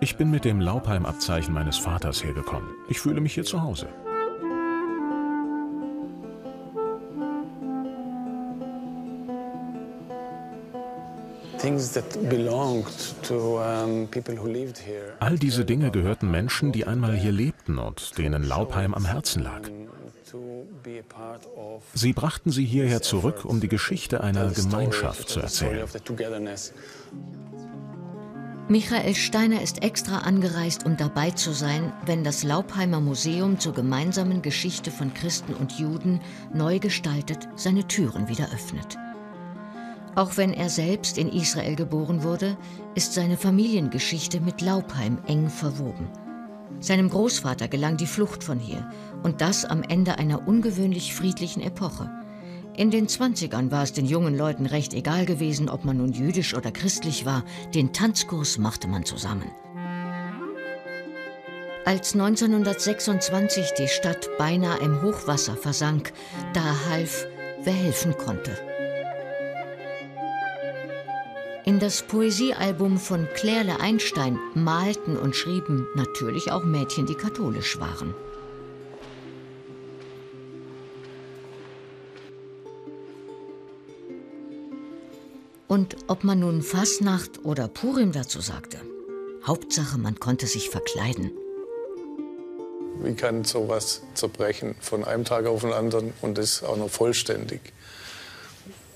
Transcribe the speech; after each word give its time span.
Ich 0.00 0.16
bin 0.16 0.30
mit 0.30 0.44
dem 0.44 0.60
Laubheim-Abzeichen 0.60 1.52
meines 1.52 1.76
Vaters 1.76 2.24
hergekommen. 2.24 2.70
Ich 2.88 2.98
fühle 2.98 3.20
mich 3.20 3.34
hier 3.34 3.44
zu 3.44 3.62
Hause. 3.62 3.88
All 15.20 15.38
diese 15.38 15.64
Dinge 15.64 15.90
gehörten 15.90 16.30
Menschen, 16.30 16.72
die 16.72 16.86
einmal 16.86 17.14
hier 17.14 17.32
lebten 17.32 17.78
und 17.78 18.18
denen 18.18 18.42
Laubheim 18.42 18.94
am 18.94 19.04
Herzen 19.04 19.42
lag. 19.42 19.60
Sie 21.94 22.12
brachten 22.12 22.50
sie 22.50 22.64
hierher 22.64 23.02
zurück, 23.02 23.44
um 23.44 23.60
die 23.60 23.68
Geschichte 23.68 24.22
einer 24.22 24.50
Gemeinschaft 24.50 25.28
zu 25.28 25.40
erzählen. 25.40 25.86
Michael 28.68 29.16
Steiner 29.16 29.60
ist 29.60 29.82
extra 29.82 30.18
angereist, 30.18 30.86
um 30.86 30.96
dabei 30.96 31.32
zu 31.32 31.52
sein, 31.52 31.92
wenn 32.06 32.22
das 32.22 32.44
Laubheimer 32.44 33.00
Museum 33.00 33.58
zur 33.58 33.74
gemeinsamen 33.74 34.40
Geschichte 34.40 34.92
von 34.92 35.12
Christen 35.12 35.54
und 35.54 35.78
Juden 35.80 36.20
neu 36.54 36.78
gestaltet 36.78 37.48
seine 37.56 37.88
Türen 37.88 38.28
wieder 38.28 38.44
öffnet. 38.54 38.96
Auch 40.14 40.36
wenn 40.36 40.52
er 40.52 40.68
selbst 40.68 41.18
in 41.18 41.28
Israel 41.28 41.74
geboren 41.74 42.22
wurde, 42.22 42.56
ist 42.94 43.14
seine 43.14 43.36
Familiengeschichte 43.36 44.40
mit 44.40 44.60
Laubheim 44.60 45.18
eng 45.26 45.48
verwoben. 45.48 46.08
Seinem 46.78 47.10
Großvater 47.10 47.66
gelang 47.66 47.96
die 47.96 48.06
Flucht 48.06 48.44
von 48.44 48.60
hier 48.60 48.88
und 49.24 49.40
das 49.40 49.64
am 49.64 49.82
Ende 49.82 50.18
einer 50.18 50.46
ungewöhnlich 50.46 51.14
friedlichen 51.14 51.62
Epoche. 51.62 52.10
In 52.74 52.90
den 52.90 53.06
20ern 53.06 53.70
war 53.70 53.82
es 53.82 53.92
den 53.92 54.06
jungen 54.06 54.36
Leuten 54.36 54.64
recht 54.64 54.94
egal 54.94 55.26
gewesen, 55.26 55.68
ob 55.68 55.84
man 55.84 55.98
nun 55.98 56.12
jüdisch 56.12 56.54
oder 56.54 56.70
christlich 56.70 57.26
war, 57.26 57.44
den 57.74 57.92
Tanzkurs 57.92 58.56
machte 58.56 58.88
man 58.88 59.04
zusammen. 59.04 59.50
Als 61.84 62.14
1926 62.14 63.72
die 63.76 63.88
Stadt 63.88 64.30
beinahe 64.38 64.78
im 64.78 65.02
Hochwasser 65.02 65.56
versank, 65.56 66.12
da 66.54 66.62
half, 66.88 67.26
wer 67.62 67.74
helfen 67.74 68.16
konnte. 68.16 68.56
In 71.66 71.78
das 71.78 72.02
Poesiealbum 72.02 72.98
von 72.98 73.28
Claire 73.34 73.80
Einstein 73.80 74.38
malten 74.54 75.16
und 75.16 75.36
schrieben 75.36 75.86
natürlich 75.94 76.50
auch 76.50 76.64
Mädchen, 76.64 77.06
die 77.06 77.14
katholisch 77.14 77.78
waren. 77.78 78.14
Und 85.72 85.96
ob 86.06 86.22
man 86.22 86.40
nun 86.40 86.60
Fasnacht 86.60 87.46
oder 87.46 87.66
Purim 87.66 88.12
dazu 88.12 88.42
sagte, 88.42 88.76
Hauptsache, 89.46 89.96
man 89.96 90.20
konnte 90.20 90.46
sich 90.46 90.68
verkleiden. 90.68 91.30
Wie 93.02 93.14
kann 93.14 93.44
sowas 93.44 94.02
zerbrechen 94.12 94.74
von 94.82 95.02
einem 95.02 95.24
Tag 95.24 95.46
auf 95.46 95.62
den 95.62 95.72
anderen 95.72 96.12
und 96.20 96.36
das 96.36 96.62
auch 96.62 96.76
noch 96.76 96.90
vollständig? 96.90 97.62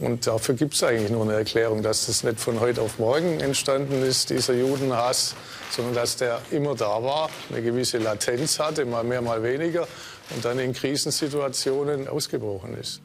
Und 0.00 0.26
dafür 0.26 0.56
gibt 0.56 0.74
es 0.74 0.82
eigentlich 0.82 1.12
nur 1.12 1.22
eine 1.22 1.34
Erklärung, 1.34 1.84
dass 1.84 2.06
das 2.06 2.24
nicht 2.24 2.40
von 2.40 2.58
heute 2.58 2.82
auf 2.82 2.98
morgen 2.98 3.38
entstanden 3.38 4.02
ist, 4.02 4.30
dieser 4.30 4.54
Judenhass, 4.54 5.36
sondern 5.70 5.94
dass 5.94 6.16
der 6.16 6.42
immer 6.50 6.74
da 6.74 7.00
war, 7.04 7.30
eine 7.50 7.62
gewisse 7.62 7.98
Latenz 7.98 8.58
hatte, 8.58 8.84
mal 8.84 9.04
mehr, 9.04 9.22
mal 9.22 9.44
weniger, 9.44 9.86
und 10.34 10.44
dann 10.44 10.58
in 10.58 10.72
Krisensituationen 10.72 12.08
ausgebrochen 12.08 12.76
ist. 12.76 13.00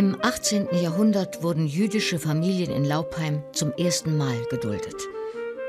Im 0.00 0.16
18. 0.18 0.68
Jahrhundert 0.80 1.42
wurden 1.42 1.66
jüdische 1.66 2.18
Familien 2.18 2.70
in 2.70 2.86
Laubheim 2.86 3.42
zum 3.52 3.70
ersten 3.72 4.16
Mal 4.16 4.46
geduldet. 4.48 4.96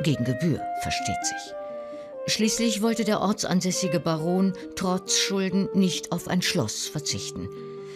Gegen 0.03 0.23
Gebühr, 0.23 0.61
versteht 0.83 1.25
sich. 1.25 1.53
Schließlich 2.27 2.81
wollte 2.81 3.03
der 3.03 3.19
ortsansässige 3.19 3.99
Baron 3.99 4.53
trotz 4.77 5.17
Schulden 5.17 5.67
nicht 5.73 6.13
auf 6.13 6.29
ein 6.29 6.41
Schloss 6.41 6.87
verzichten. 6.87 7.49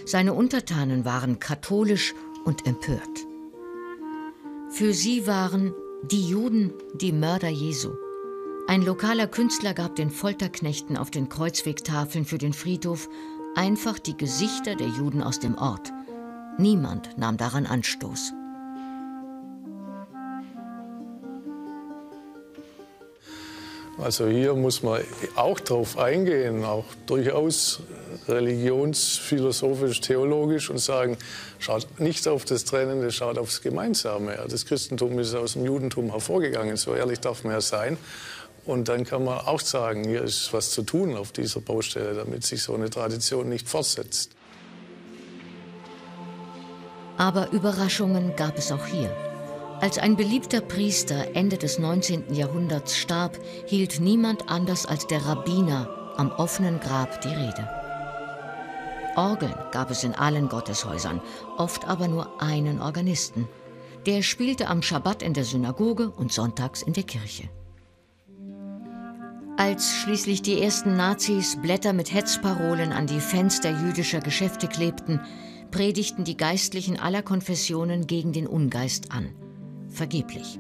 Seine 0.06 0.34
Untertanen 0.34 1.06
waren 1.06 1.40
katholisch 1.40 2.14
und 2.44 2.68
empört. 2.68 3.08
Für 4.72 4.94
sie 4.94 5.28
waren 5.28 5.74
die 6.04 6.28
Juden 6.28 6.74
die 6.96 7.14
Mörder 7.14 7.48
Jesu. 7.48 7.94
Ein 8.68 8.82
lokaler 8.82 9.28
Künstler 9.28 9.74
gab 9.74 9.96
den 9.96 10.10
Folterknechten 10.10 10.98
auf 10.98 11.12
den 11.12 11.30
Kreuzwegtafeln 11.30 12.26
für 12.26 12.40
den 12.40 12.52
Friedhof 12.52 13.08
einfach 13.56 14.00
die 14.00 14.18
Gesichter 14.18 14.76
der 14.76 14.90
Juden 14.90 15.24
aus 15.24 15.40
dem 15.40 15.58
Ort. 15.58 15.95
Niemand 16.58 17.18
nahm 17.18 17.36
daran 17.36 17.66
Anstoß. 17.66 18.34
Also 23.98 24.28
hier 24.28 24.54
muss 24.54 24.84
man 24.84 25.02
auch 25.36 25.60
drauf 25.60 25.98
eingehen, 25.98 26.64
auch 26.64 26.86
durchaus 27.08 27.80
religionsphilosophisch, 28.28 30.02
theologisch 30.02 30.70
und 30.70 30.80
sagen, 30.80 31.18
schaut 31.60 31.88
nicht 32.00 32.28
auf 32.28 32.46
das 32.46 32.66
Trennende, 32.66 33.12
schaut 33.12 33.38
aufs 33.38 33.62
Gemeinsame. 33.62 34.38
Das 34.50 34.66
Christentum 34.66 35.18
ist 35.20 35.34
aus 35.34 35.54
dem 35.54 35.66
Judentum 35.66 36.12
hervorgegangen, 36.12 36.78
so 36.78 36.94
ehrlich 36.94 37.20
darf 37.20 37.44
man 37.44 37.54
ja 37.54 37.62
sein. 37.62 37.98
Und 38.66 38.90
dann 38.90 39.06
kann 39.06 39.24
man 39.24 39.40
auch 39.40 39.62
sagen, 39.62 40.04
hier 40.06 40.24
ist 40.24 40.52
was 40.52 40.72
zu 40.72 40.82
tun 40.84 41.16
auf 41.16 41.32
dieser 41.32 41.62
Baustelle, 41.62 42.16
damit 42.16 42.44
sich 42.44 42.64
so 42.64 42.74
eine 42.74 42.90
Tradition 42.90 43.48
nicht 43.48 43.70
fortsetzt. 43.70 44.35
Aber 47.18 47.52
Überraschungen 47.52 48.36
gab 48.36 48.58
es 48.58 48.72
auch 48.72 48.86
hier. 48.86 49.16
Als 49.82 49.98
ein 49.98 50.16
beliebter 50.16 50.62
Priester 50.62 51.36
Ende 51.36 51.58
des 51.58 51.80
19. 51.80 52.34
Jahrhunderts 52.34 52.98
starb, 52.98 53.38
hielt 53.66 54.00
niemand 54.00 54.50
anders 54.50 54.86
als 54.86 55.08
der 55.08 55.26
Rabbiner 55.26 55.90
am 56.18 56.32
offenen 56.32 56.80
Grab 56.80 57.22
die 57.22 57.30
Rede. 57.30 57.70
Orgeln 59.16 59.56
gab 59.72 59.92
es 59.92 60.04
in 60.04 60.14
allen 60.14 60.50
Gotteshäusern, 60.50 61.22
oft 61.58 61.88
aber 61.88 62.08
nur 62.08 62.42
einen 62.42 62.82
Organisten. 62.82 63.48
Der 64.06 64.22
spielte 64.22 64.68
am 64.68 64.82
Schabbat 64.82 65.24
in 65.24 65.34
der 65.34 65.46
Synagoge 65.46 66.10
und 66.10 66.32
sonntags 66.32 66.82
in 66.82 66.94
der 66.94 67.04
Kirche. 67.04 67.50
Als 69.58 69.94
schließlich 69.94 70.42
die 70.42 70.62
ersten 70.62 70.98
Nazis 70.98 71.58
Blätter 71.62 71.94
mit 71.94 72.14
Hetzparolen 72.14 72.92
an 72.92 73.08
die 73.08 73.22
Fenster 73.22 73.72
jüdischer 73.72 74.20
Geschäfte 74.20 74.68
klebten, 74.68 75.22
predigten 75.76 76.24
die 76.24 76.38
Geistlichen 76.38 76.98
aller 76.98 77.22
Konfessionen 77.22 78.08
gegen 78.08 78.32
den 78.32 78.48
Ungeist 78.48 79.12
an. 79.12 79.36
Vergeblich. 79.90 80.58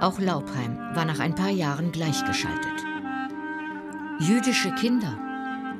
Auch 0.00 0.20
Laubheim 0.20 0.78
war 0.94 1.04
nach 1.04 1.18
ein 1.18 1.34
paar 1.34 1.50
Jahren 1.50 1.90
gleichgeschaltet. 1.90 2.84
Jüdische 4.20 4.72
Kinder 4.76 5.18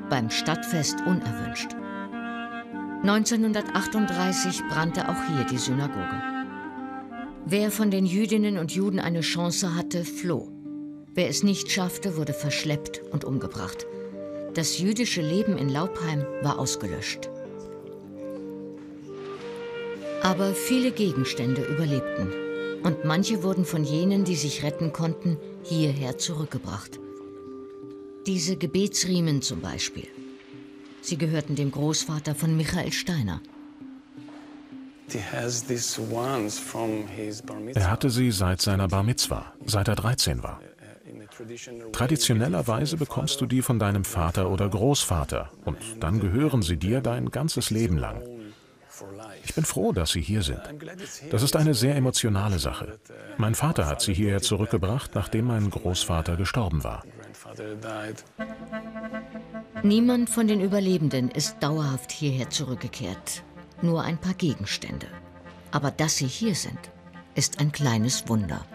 beim 0.09 0.29
Stadtfest 0.29 0.97
unerwünscht. 1.05 1.69
1938 3.03 4.63
brannte 4.69 5.07
auch 5.07 5.23
hier 5.29 5.45
die 5.45 5.57
Synagoge. 5.57 6.21
Wer 7.45 7.71
von 7.71 7.91
den 7.91 8.05
Jüdinnen 8.05 8.57
und 8.57 8.73
Juden 8.73 8.99
eine 8.99 9.21
Chance 9.21 9.73
hatte, 9.73 10.03
floh. 10.03 10.51
Wer 11.13 11.29
es 11.29 11.43
nicht 11.43 11.71
schaffte, 11.71 12.17
wurde 12.17 12.33
verschleppt 12.33 13.03
und 13.09 13.23
umgebracht. 13.23 13.85
Das 14.53 14.79
jüdische 14.79 15.21
Leben 15.21 15.57
in 15.57 15.69
Laubheim 15.69 16.25
war 16.41 16.59
ausgelöscht. 16.59 17.29
Aber 20.25 20.55
viele 20.55 20.91
Gegenstände 20.91 21.61
überlebten 21.61 22.31
und 22.81 23.05
manche 23.05 23.43
wurden 23.43 23.63
von 23.63 23.83
jenen, 23.83 24.23
die 24.23 24.35
sich 24.35 24.63
retten 24.63 24.91
konnten, 24.91 25.37
hierher 25.61 26.17
zurückgebracht. 26.17 26.99
Diese 28.25 28.57
Gebetsriemen 28.57 29.43
zum 29.43 29.61
Beispiel. 29.61 30.07
Sie 31.01 31.19
gehörten 31.19 31.55
dem 31.55 31.69
Großvater 31.69 32.33
von 32.33 32.57
Michael 32.57 32.91
Steiner. 32.91 33.39
Er 37.75 37.91
hatte 37.91 38.09
sie 38.09 38.31
seit 38.31 38.61
seiner 38.63 38.87
Bar 38.87 39.03
Mitzwa, 39.03 39.53
seit 39.67 39.87
er 39.87 39.95
13 39.95 40.41
war. 40.41 40.59
Traditionellerweise 41.91 42.97
bekommst 42.97 43.41
du 43.41 43.45
die 43.45 43.61
von 43.61 43.77
deinem 43.77 44.03
Vater 44.03 44.49
oder 44.49 44.69
Großvater 44.69 45.51
und 45.65 45.77
dann 45.99 46.19
gehören 46.19 46.63
sie 46.63 46.77
dir 46.77 47.01
dein 47.01 47.29
ganzes 47.29 47.69
Leben 47.69 47.99
lang. 47.99 48.23
Ich 49.43 49.53
bin 49.53 49.65
froh, 49.65 49.91
dass 49.91 50.11
Sie 50.11 50.21
hier 50.21 50.41
sind. 50.41 50.61
Das 51.29 51.43
ist 51.43 51.55
eine 51.55 51.73
sehr 51.73 51.95
emotionale 51.95 52.59
Sache. 52.59 52.99
Mein 53.37 53.55
Vater 53.55 53.87
hat 53.87 54.01
sie 54.01 54.13
hierher 54.13 54.41
zurückgebracht, 54.41 55.15
nachdem 55.15 55.45
mein 55.45 55.69
Großvater 55.69 56.35
gestorben 56.35 56.83
war. 56.83 57.03
Niemand 59.83 60.29
von 60.29 60.47
den 60.47 60.61
Überlebenden 60.61 61.29
ist 61.29 61.57
dauerhaft 61.59 62.11
hierher 62.11 62.49
zurückgekehrt. 62.49 63.43
Nur 63.81 64.03
ein 64.03 64.17
paar 64.17 64.33
Gegenstände. 64.33 65.07
Aber 65.71 65.91
dass 65.91 66.17
sie 66.17 66.27
hier 66.27 66.55
sind, 66.55 66.79
ist 67.35 67.59
ein 67.59 67.71
kleines 67.71 68.27
Wunder. 68.29 68.65